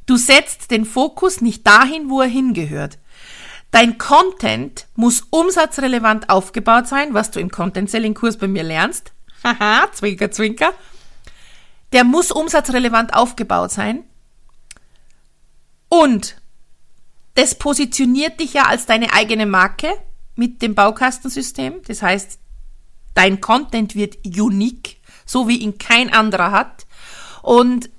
[0.05, 2.97] Du setzt den Fokus nicht dahin, wo er hingehört.
[3.71, 9.11] Dein Content muss umsatzrelevant aufgebaut sein, was du im Content Selling Kurs bei mir lernst.
[9.43, 10.73] Haha, zwinker, zwinker.
[11.93, 14.03] Der muss umsatzrelevant aufgebaut sein.
[15.89, 16.37] Und
[17.35, 19.93] das positioniert dich ja als deine eigene Marke
[20.35, 21.81] mit dem Baukastensystem.
[21.87, 22.39] Das heißt,
[23.13, 26.87] dein Content wird unique, so wie ihn kein anderer hat.
[27.43, 27.89] Und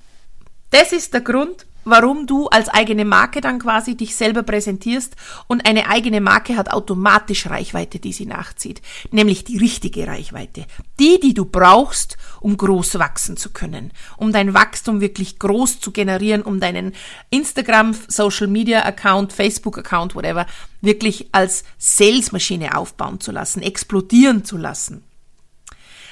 [0.71, 5.67] das ist der Grund, warum du als eigene Marke dann quasi dich selber präsentierst und
[5.67, 10.67] eine eigene Marke hat automatisch Reichweite, die sie nachzieht, nämlich die richtige Reichweite,
[10.99, 15.93] die, die du brauchst, um groß wachsen zu können, um dein Wachstum wirklich groß zu
[15.93, 16.95] generieren, um deinen
[17.31, 20.47] Instagram, Social Media Account, Facebook Account, whatever,
[20.81, 25.03] wirklich als Salesmaschine aufbauen zu lassen, explodieren zu lassen.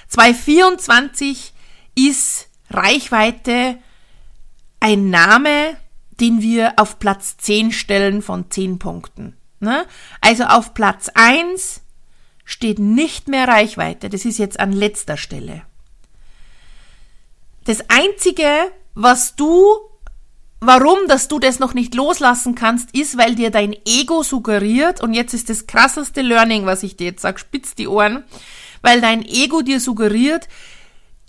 [0.08, 1.52] 2024
[1.94, 3.78] ist Reichweite
[4.86, 5.76] ein Name,
[6.20, 9.36] den wir auf Platz 10 stellen von 10 Punkten.
[9.58, 9.84] Ne?
[10.20, 11.80] Also auf Platz 1
[12.44, 14.08] steht nicht mehr Reichweite.
[14.08, 15.62] Das ist jetzt an letzter Stelle.
[17.64, 18.46] Das Einzige,
[18.94, 19.66] was du,
[20.60, 25.14] warum, dass du das noch nicht loslassen kannst, ist, weil dir dein Ego suggeriert, und
[25.14, 28.22] jetzt ist das krasseste Learning, was ich dir jetzt sage, spitz die Ohren,
[28.82, 30.46] weil dein Ego dir suggeriert,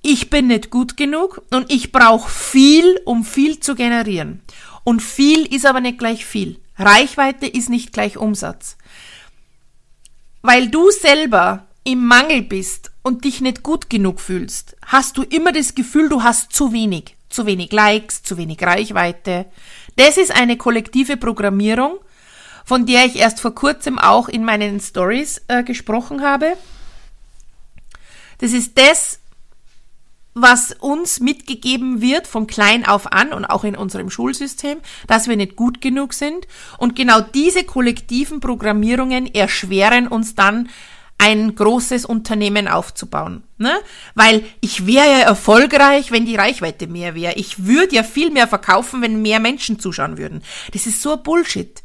[0.08, 4.42] ich bin nicht gut genug und ich brauche viel, um viel zu generieren.
[4.86, 6.62] Und viel ist aber nicht gleich viel.
[6.78, 8.78] Reichweite ist nicht gleich Umsatz.
[10.42, 15.52] Weil du selber im Mangel bist und dich nicht gut genug fühlst, hast du immer
[15.52, 17.18] das Gefühl, du hast zu wenig.
[17.28, 19.46] Zu wenig Likes, zu wenig Reichweite.
[19.98, 21.98] Das ist eine kollektive Programmierung,
[22.64, 26.54] von der ich erst vor kurzem auch in meinen Stories äh, gesprochen habe.
[28.38, 29.20] Das ist das,
[30.42, 35.36] was uns mitgegeben wird von klein auf an und auch in unserem Schulsystem, dass wir
[35.36, 36.48] nicht gut genug sind.
[36.78, 40.70] Und genau diese kollektiven Programmierungen erschweren uns dann
[41.18, 43.44] ein großes Unternehmen aufzubauen.
[43.58, 43.76] Ne?
[44.14, 47.34] Weil ich wäre ja erfolgreich, wenn die Reichweite mehr wäre.
[47.34, 50.44] Ich würde ja viel mehr verkaufen, wenn mehr Menschen zuschauen würden.
[50.74, 51.82] Das ist so Bullshit.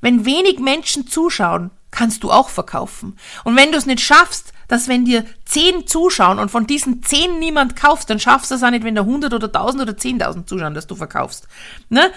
[0.00, 3.16] Wenn wenig Menschen zuschauen, kannst du auch verkaufen.
[3.44, 7.40] Und wenn du es nicht schaffst, dass wenn dir zehn zuschauen und von diesen zehn
[7.40, 10.48] niemand kaufst, dann schaffst du es auch nicht, wenn da hundert oder tausend oder zehntausend
[10.48, 11.48] zuschauen, dass du verkaufst.
[11.88, 12.12] Ne?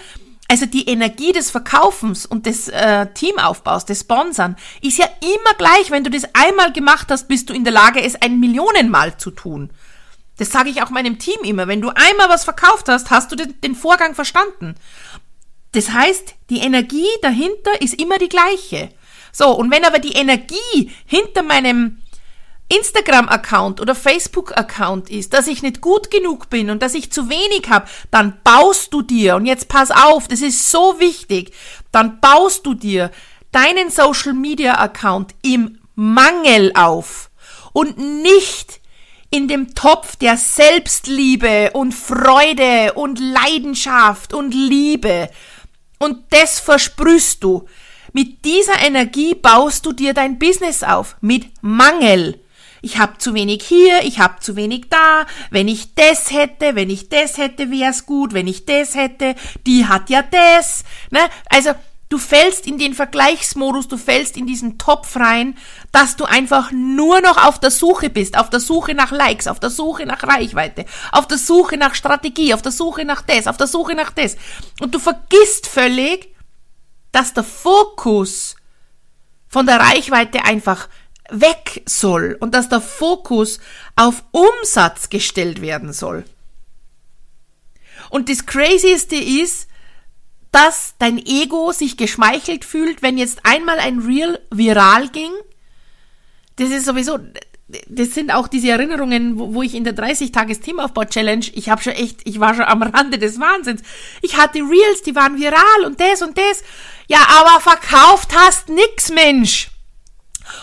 [0.46, 5.90] Also die Energie des Verkaufens und des äh, Teamaufbaus, des Sponsern, ist ja immer gleich.
[5.90, 9.32] Wenn du das einmal gemacht hast, bist du in der Lage, es ein Millionenmal zu
[9.32, 9.70] tun.
[10.38, 11.66] Das sage ich auch meinem Team immer.
[11.66, 14.76] Wenn du einmal was verkauft hast, hast du den, den Vorgang verstanden.
[15.72, 18.90] Das heißt, die Energie dahinter ist immer die gleiche.
[19.36, 21.98] So, und wenn aber die Energie hinter meinem
[22.68, 27.68] Instagram-Account oder Facebook-Account ist, dass ich nicht gut genug bin und dass ich zu wenig
[27.68, 31.52] habe, dann baust du dir, und jetzt pass auf, das ist so wichtig,
[31.92, 33.10] dann baust du dir
[33.52, 37.30] deinen Social-Media-Account im Mangel auf
[37.72, 38.80] und nicht
[39.30, 45.28] in dem Topf der Selbstliebe und Freude und Leidenschaft und Liebe.
[45.98, 47.66] Und das versprühst du.
[48.12, 51.16] Mit dieser Energie baust du dir dein Business auf.
[51.20, 52.43] Mit Mangel.
[52.84, 55.26] Ich habe zu wenig hier, ich habe zu wenig da.
[55.50, 58.34] Wenn ich das hätte, wenn ich das hätte, wär's gut.
[58.34, 59.34] Wenn ich das hätte,
[59.66, 60.84] die hat ja das.
[61.10, 61.20] Ne?
[61.48, 61.74] Also
[62.10, 65.56] Du fällst in den Vergleichsmodus, du fällst in diesen Topf rein,
[65.90, 69.58] dass du einfach nur noch auf der Suche bist, auf der Suche nach Likes, auf
[69.58, 73.56] der Suche nach Reichweite, auf der Suche nach Strategie, auf der Suche nach das, auf
[73.56, 74.36] der Suche nach das.
[74.80, 76.28] Und du vergisst völlig,
[77.10, 78.54] dass der Fokus
[79.48, 80.88] von der Reichweite einfach
[81.30, 83.58] weg soll und dass der Fokus
[83.96, 86.24] auf Umsatz gestellt werden soll.
[88.10, 89.68] Und das Crazieste ist,
[90.52, 95.32] dass dein Ego sich geschmeichelt fühlt, wenn jetzt einmal ein Reel viral ging.
[96.56, 97.18] Das ist sowieso,
[97.88, 102.20] das sind auch diese Erinnerungen, wo, wo ich in der 30-Tages-Teamaufbau-Challenge, ich habe schon echt,
[102.24, 103.82] ich war schon am Rande des Wahnsinns.
[104.22, 106.62] Ich hatte Reels, die waren viral und das und das.
[107.08, 109.73] Ja, aber verkauft hast nix, Mensch.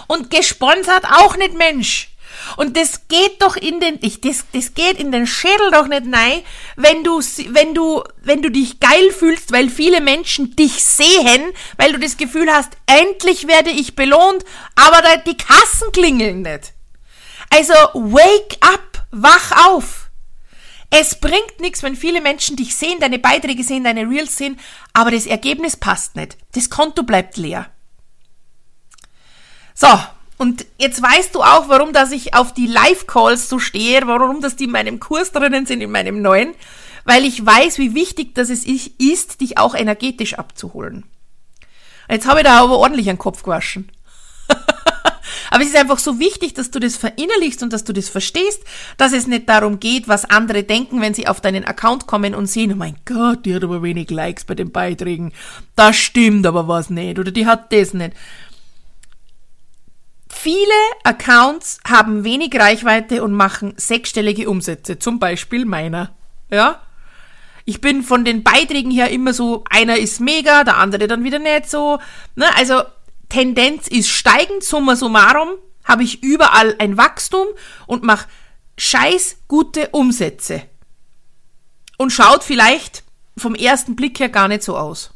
[0.08, 2.12] Und gesponsert auch nicht, Mensch.
[2.58, 6.06] Und das geht doch in den, ich, das, das geht in den Schädel doch nicht
[6.06, 6.42] nein,
[6.76, 11.94] wenn du, wenn du, wenn du dich geil fühlst, weil viele Menschen dich sehen, weil
[11.94, 14.44] du das Gefühl hast, endlich werde ich belohnt,
[14.76, 16.74] aber die Kassen klingeln nicht.
[17.50, 20.10] Also, wake up, wach auf.
[20.90, 24.60] Es bringt nichts, wenn viele Menschen dich sehen, deine Beiträge sehen, deine Reels sehen,
[24.94, 26.38] aber das Ergebnis passt nicht.
[26.54, 27.72] Das Konto bleibt leer.
[29.74, 29.88] So,
[30.38, 34.56] und jetzt weißt du auch, warum dass ich auf die Live-Calls so stehe, warum dass
[34.56, 36.56] die in meinem Kurs drinnen sind, in meinem neuen,
[37.06, 41.04] weil ich weiß, wie wichtig das es ist, dich auch energetisch abzuholen.
[42.10, 43.92] Jetzt habe ich da aber ordentlich einen Kopf gewaschen.
[45.52, 48.64] aber es ist einfach so wichtig, dass du das verinnerlichst und dass du das verstehst,
[48.98, 52.48] dass es nicht darum geht, was andere denken, wenn sie auf deinen Account kommen und
[52.48, 55.34] sehen, oh mein Gott, die hat aber wenig Likes bei den Beiträgen.
[55.76, 58.14] Das stimmt aber was nicht oder die hat das nicht.
[60.34, 66.16] Viele Accounts haben wenig Reichweite und machen sechsstellige Umsätze, zum Beispiel meiner.
[66.50, 66.82] Ja?
[67.66, 71.40] Ich bin von den Beiträgen her immer so, einer ist mega, der andere dann wieder
[71.40, 72.00] nicht so.
[72.36, 72.46] Ne?
[72.56, 72.82] Also
[73.30, 75.50] Tendenz ist steigend, summa summarum
[75.84, 77.48] habe ich überall ein Wachstum
[77.88, 78.28] und mache
[78.78, 80.64] scheiß gute Umsätze.
[81.98, 83.04] Und schaut vielleicht
[83.38, 85.14] vom ersten Blick her gar nicht so aus.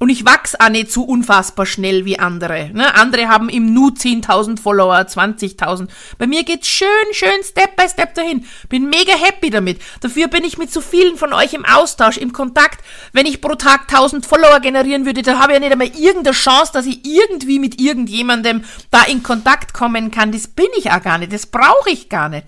[0.00, 2.70] Und ich wachs auch nicht so unfassbar schnell wie andere.
[2.72, 2.94] Ne?
[2.94, 5.88] Andere haben im Nu 10.000 Follower, 20.000.
[6.18, 8.46] Bei mir geht's schön, schön Step by Step dahin.
[8.68, 9.80] Bin mega happy damit.
[10.00, 12.84] Dafür bin ich mit so vielen von euch im Austausch, im Kontakt.
[13.12, 16.36] Wenn ich pro Tag 1.000 Follower generieren würde, da habe ich ja nicht einmal irgendeine
[16.36, 20.30] Chance, dass ich irgendwie mit irgendjemandem da in Kontakt kommen kann.
[20.30, 21.32] Das bin ich auch gar nicht.
[21.32, 22.46] Das brauche ich gar nicht.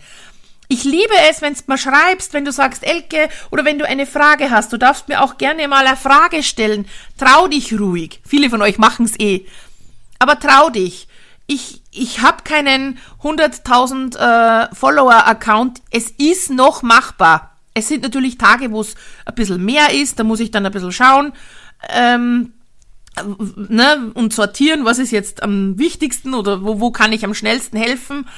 [0.73, 4.07] Ich liebe es, wenn du mal schreibst, wenn du sagst, Elke, oder wenn du eine
[4.07, 4.73] Frage hast.
[4.73, 6.87] Du darfst mir auch gerne mal eine Frage stellen.
[7.19, 8.21] Trau dich ruhig.
[8.25, 9.47] Viele von euch machen's eh.
[10.21, 11.09] Aber trau dich.
[11.49, 15.83] Ich, ich habe keinen 100.000 äh, Follower-Account.
[15.91, 17.57] Es ist noch machbar.
[17.75, 20.21] Es sind natürlich Tage, wo es ein bisschen mehr ist.
[20.21, 21.33] Da muss ich dann ein bisschen schauen.
[21.89, 22.53] Ähm,
[23.57, 27.77] ne, und sortieren, was ist jetzt am wichtigsten oder wo, wo kann ich am schnellsten
[27.77, 28.29] helfen.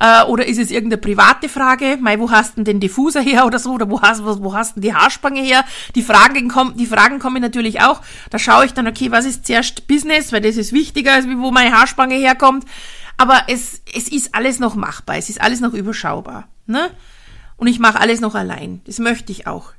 [0.00, 1.98] Äh, oder ist es irgendeine private Frage?
[2.00, 3.72] Mei, wo hast denn den Diffuser her oder so?
[3.72, 5.64] Oder wo hast, wo, wo hast denn die Haarspange her?
[5.94, 8.00] Die Fragen, kommen, die Fragen kommen natürlich auch.
[8.30, 10.32] Da schaue ich dann, okay, was ist zuerst Business?
[10.32, 12.64] Weil das ist wichtiger, als wo meine Haarspange herkommt.
[13.16, 15.16] Aber es, es ist alles noch machbar.
[15.16, 16.48] Es ist alles noch überschaubar.
[16.66, 16.90] Ne?
[17.56, 18.80] Und ich mache alles noch allein.
[18.84, 19.72] Das möchte ich auch.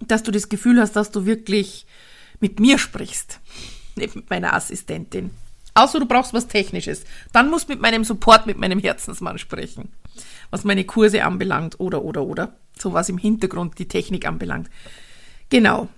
[0.00, 1.86] Dass du das Gefühl hast, dass du wirklich
[2.40, 3.40] mit mir sprichst.
[3.96, 5.30] Nicht mit meiner Assistentin.
[5.76, 7.04] Außer du brauchst was Technisches.
[7.32, 9.92] Dann musst mit meinem Support, mit meinem Herzensmann sprechen.
[10.50, 12.56] Was meine Kurse anbelangt oder, oder, oder.
[12.78, 14.70] So was im Hintergrund die Technik anbelangt.
[15.50, 15.88] Genau.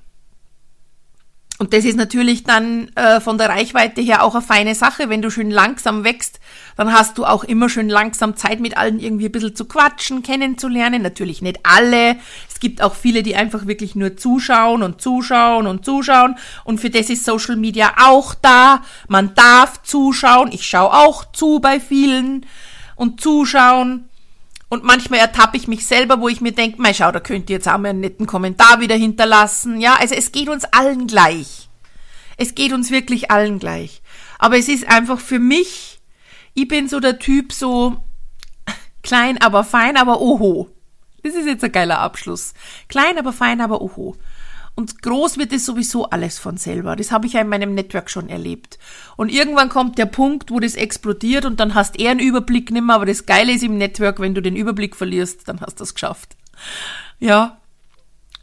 [1.60, 5.08] Und das ist natürlich dann äh, von der Reichweite her auch eine feine Sache.
[5.08, 6.38] Wenn du schön langsam wächst,
[6.76, 10.22] dann hast du auch immer schön langsam Zeit, mit allen irgendwie ein bisschen zu quatschen,
[10.22, 11.02] kennenzulernen.
[11.02, 12.16] Natürlich nicht alle.
[12.48, 16.36] Es gibt auch viele, die einfach wirklich nur zuschauen und zuschauen und zuschauen.
[16.62, 18.82] Und für das ist Social Media auch da.
[19.08, 20.52] Man darf zuschauen.
[20.52, 22.46] Ich schaue auch zu bei vielen
[22.94, 24.07] und zuschauen.
[24.68, 27.56] Und manchmal ertappe ich mich selber, wo ich mir denke, mein schau, da könnt ihr
[27.56, 29.80] jetzt auch mal einen netten Kommentar wieder hinterlassen.
[29.80, 31.68] Ja, also es geht uns allen gleich.
[32.36, 34.02] Es geht uns wirklich allen gleich.
[34.38, 36.00] Aber es ist einfach für mich,
[36.54, 38.04] ich bin so der Typ so
[39.02, 40.68] klein, aber fein, aber oho.
[41.22, 42.54] Das ist jetzt ein geiler Abschluss.
[42.88, 44.16] Klein, aber fein, aber oho.
[44.78, 46.94] Und groß wird es sowieso alles von selber.
[46.94, 48.78] Das habe ich ja in meinem Network schon erlebt.
[49.16, 52.94] Und irgendwann kommt der Punkt, wo das explodiert und dann hast er einen Überblick nimmer.
[52.94, 55.94] Aber das Geile ist im Network, wenn du den Überblick verlierst, dann hast du es
[55.94, 56.36] geschafft.
[57.18, 57.58] Ja.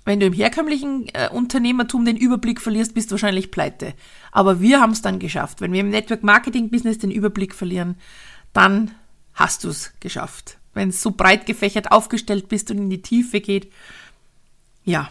[0.03, 3.93] Wenn du im herkömmlichen äh, Unternehmertum den Überblick verlierst, bist du wahrscheinlich pleite.
[4.33, 5.61] Aber wir haben es dann geschafft.
[5.61, 7.95] Wenn wir im Network Marketing Business den Überblick verlieren,
[8.51, 8.91] dann
[9.33, 10.57] hast du es geschafft.
[10.73, 13.71] Wenn es so breit gefächert aufgestellt bist und in die Tiefe geht,
[14.83, 15.09] ja,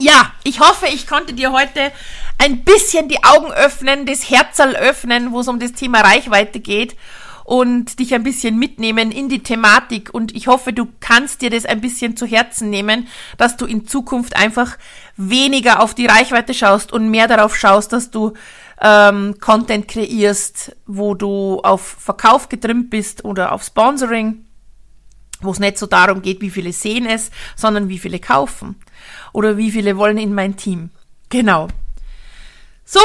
[0.00, 1.92] ja, ich hoffe, ich konnte dir heute
[2.38, 6.96] ein bisschen die Augen öffnen, das Herzal öffnen, wo es um das Thema Reichweite geht
[7.44, 10.12] und dich ein bisschen mitnehmen in die Thematik.
[10.12, 13.86] Und ich hoffe, du kannst dir das ein bisschen zu Herzen nehmen, dass du in
[13.86, 14.78] Zukunft einfach
[15.16, 18.32] weniger auf die Reichweite schaust und mehr darauf schaust, dass du
[18.80, 24.43] ähm, Content kreierst, wo du auf Verkauf getrimmt bist oder auf Sponsoring,
[25.44, 28.76] wo es nicht so darum geht, wie viele sehen es, sondern wie viele kaufen
[29.32, 30.90] oder wie viele wollen in mein Team.
[31.28, 31.68] Genau.
[32.84, 33.00] So,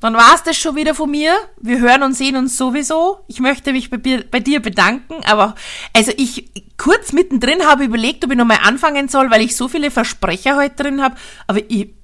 [0.00, 1.36] dann war's das schon wieder von mir.
[1.60, 3.24] Wir hören und sehen uns sowieso.
[3.28, 5.54] Ich möchte mich bei, bei dir bedanken, aber
[5.92, 9.92] also ich kurz mittendrin habe überlegt, ob ich nochmal anfangen soll, weil ich so viele
[9.92, 11.14] Versprecher heute drin habe,
[11.46, 11.94] aber ich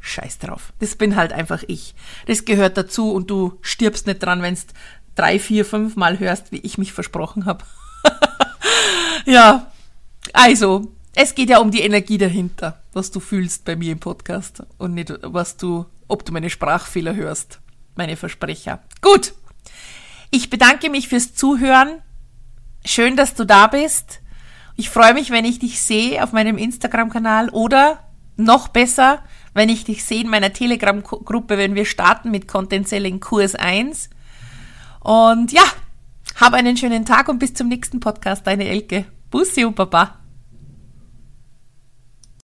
[0.00, 0.72] scheiß drauf.
[0.78, 1.94] Das bin halt einfach ich.
[2.26, 4.66] Das gehört dazu und du stirbst nicht dran, wenn's
[5.14, 7.64] drei, vier, fünf Mal hörst, wie ich mich versprochen habe.
[9.28, 9.70] ja,
[10.32, 14.62] also es geht ja um die Energie dahinter, was du fühlst bei mir im Podcast
[14.78, 17.60] und nicht, was du, ob du meine Sprachfehler hörst,
[17.94, 18.80] meine Versprecher.
[19.00, 19.34] Gut.
[20.30, 22.02] Ich bedanke mich fürs Zuhören.
[22.84, 24.20] Schön, dass du da bist.
[24.76, 28.04] Ich freue mich, wenn ich dich sehe auf meinem Instagram-Kanal oder
[28.36, 29.24] noch besser,
[29.54, 34.08] wenn ich dich sehe in meiner Telegram-Gruppe, wenn wir starten mit Content Selling Kurs 1.
[35.00, 35.64] Und ja,
[36.36, 39.06] hab einen schönen Tag und bis zum nächsten Podcast, deine Elke.
[39.30, 40.17] Pussiu, papá!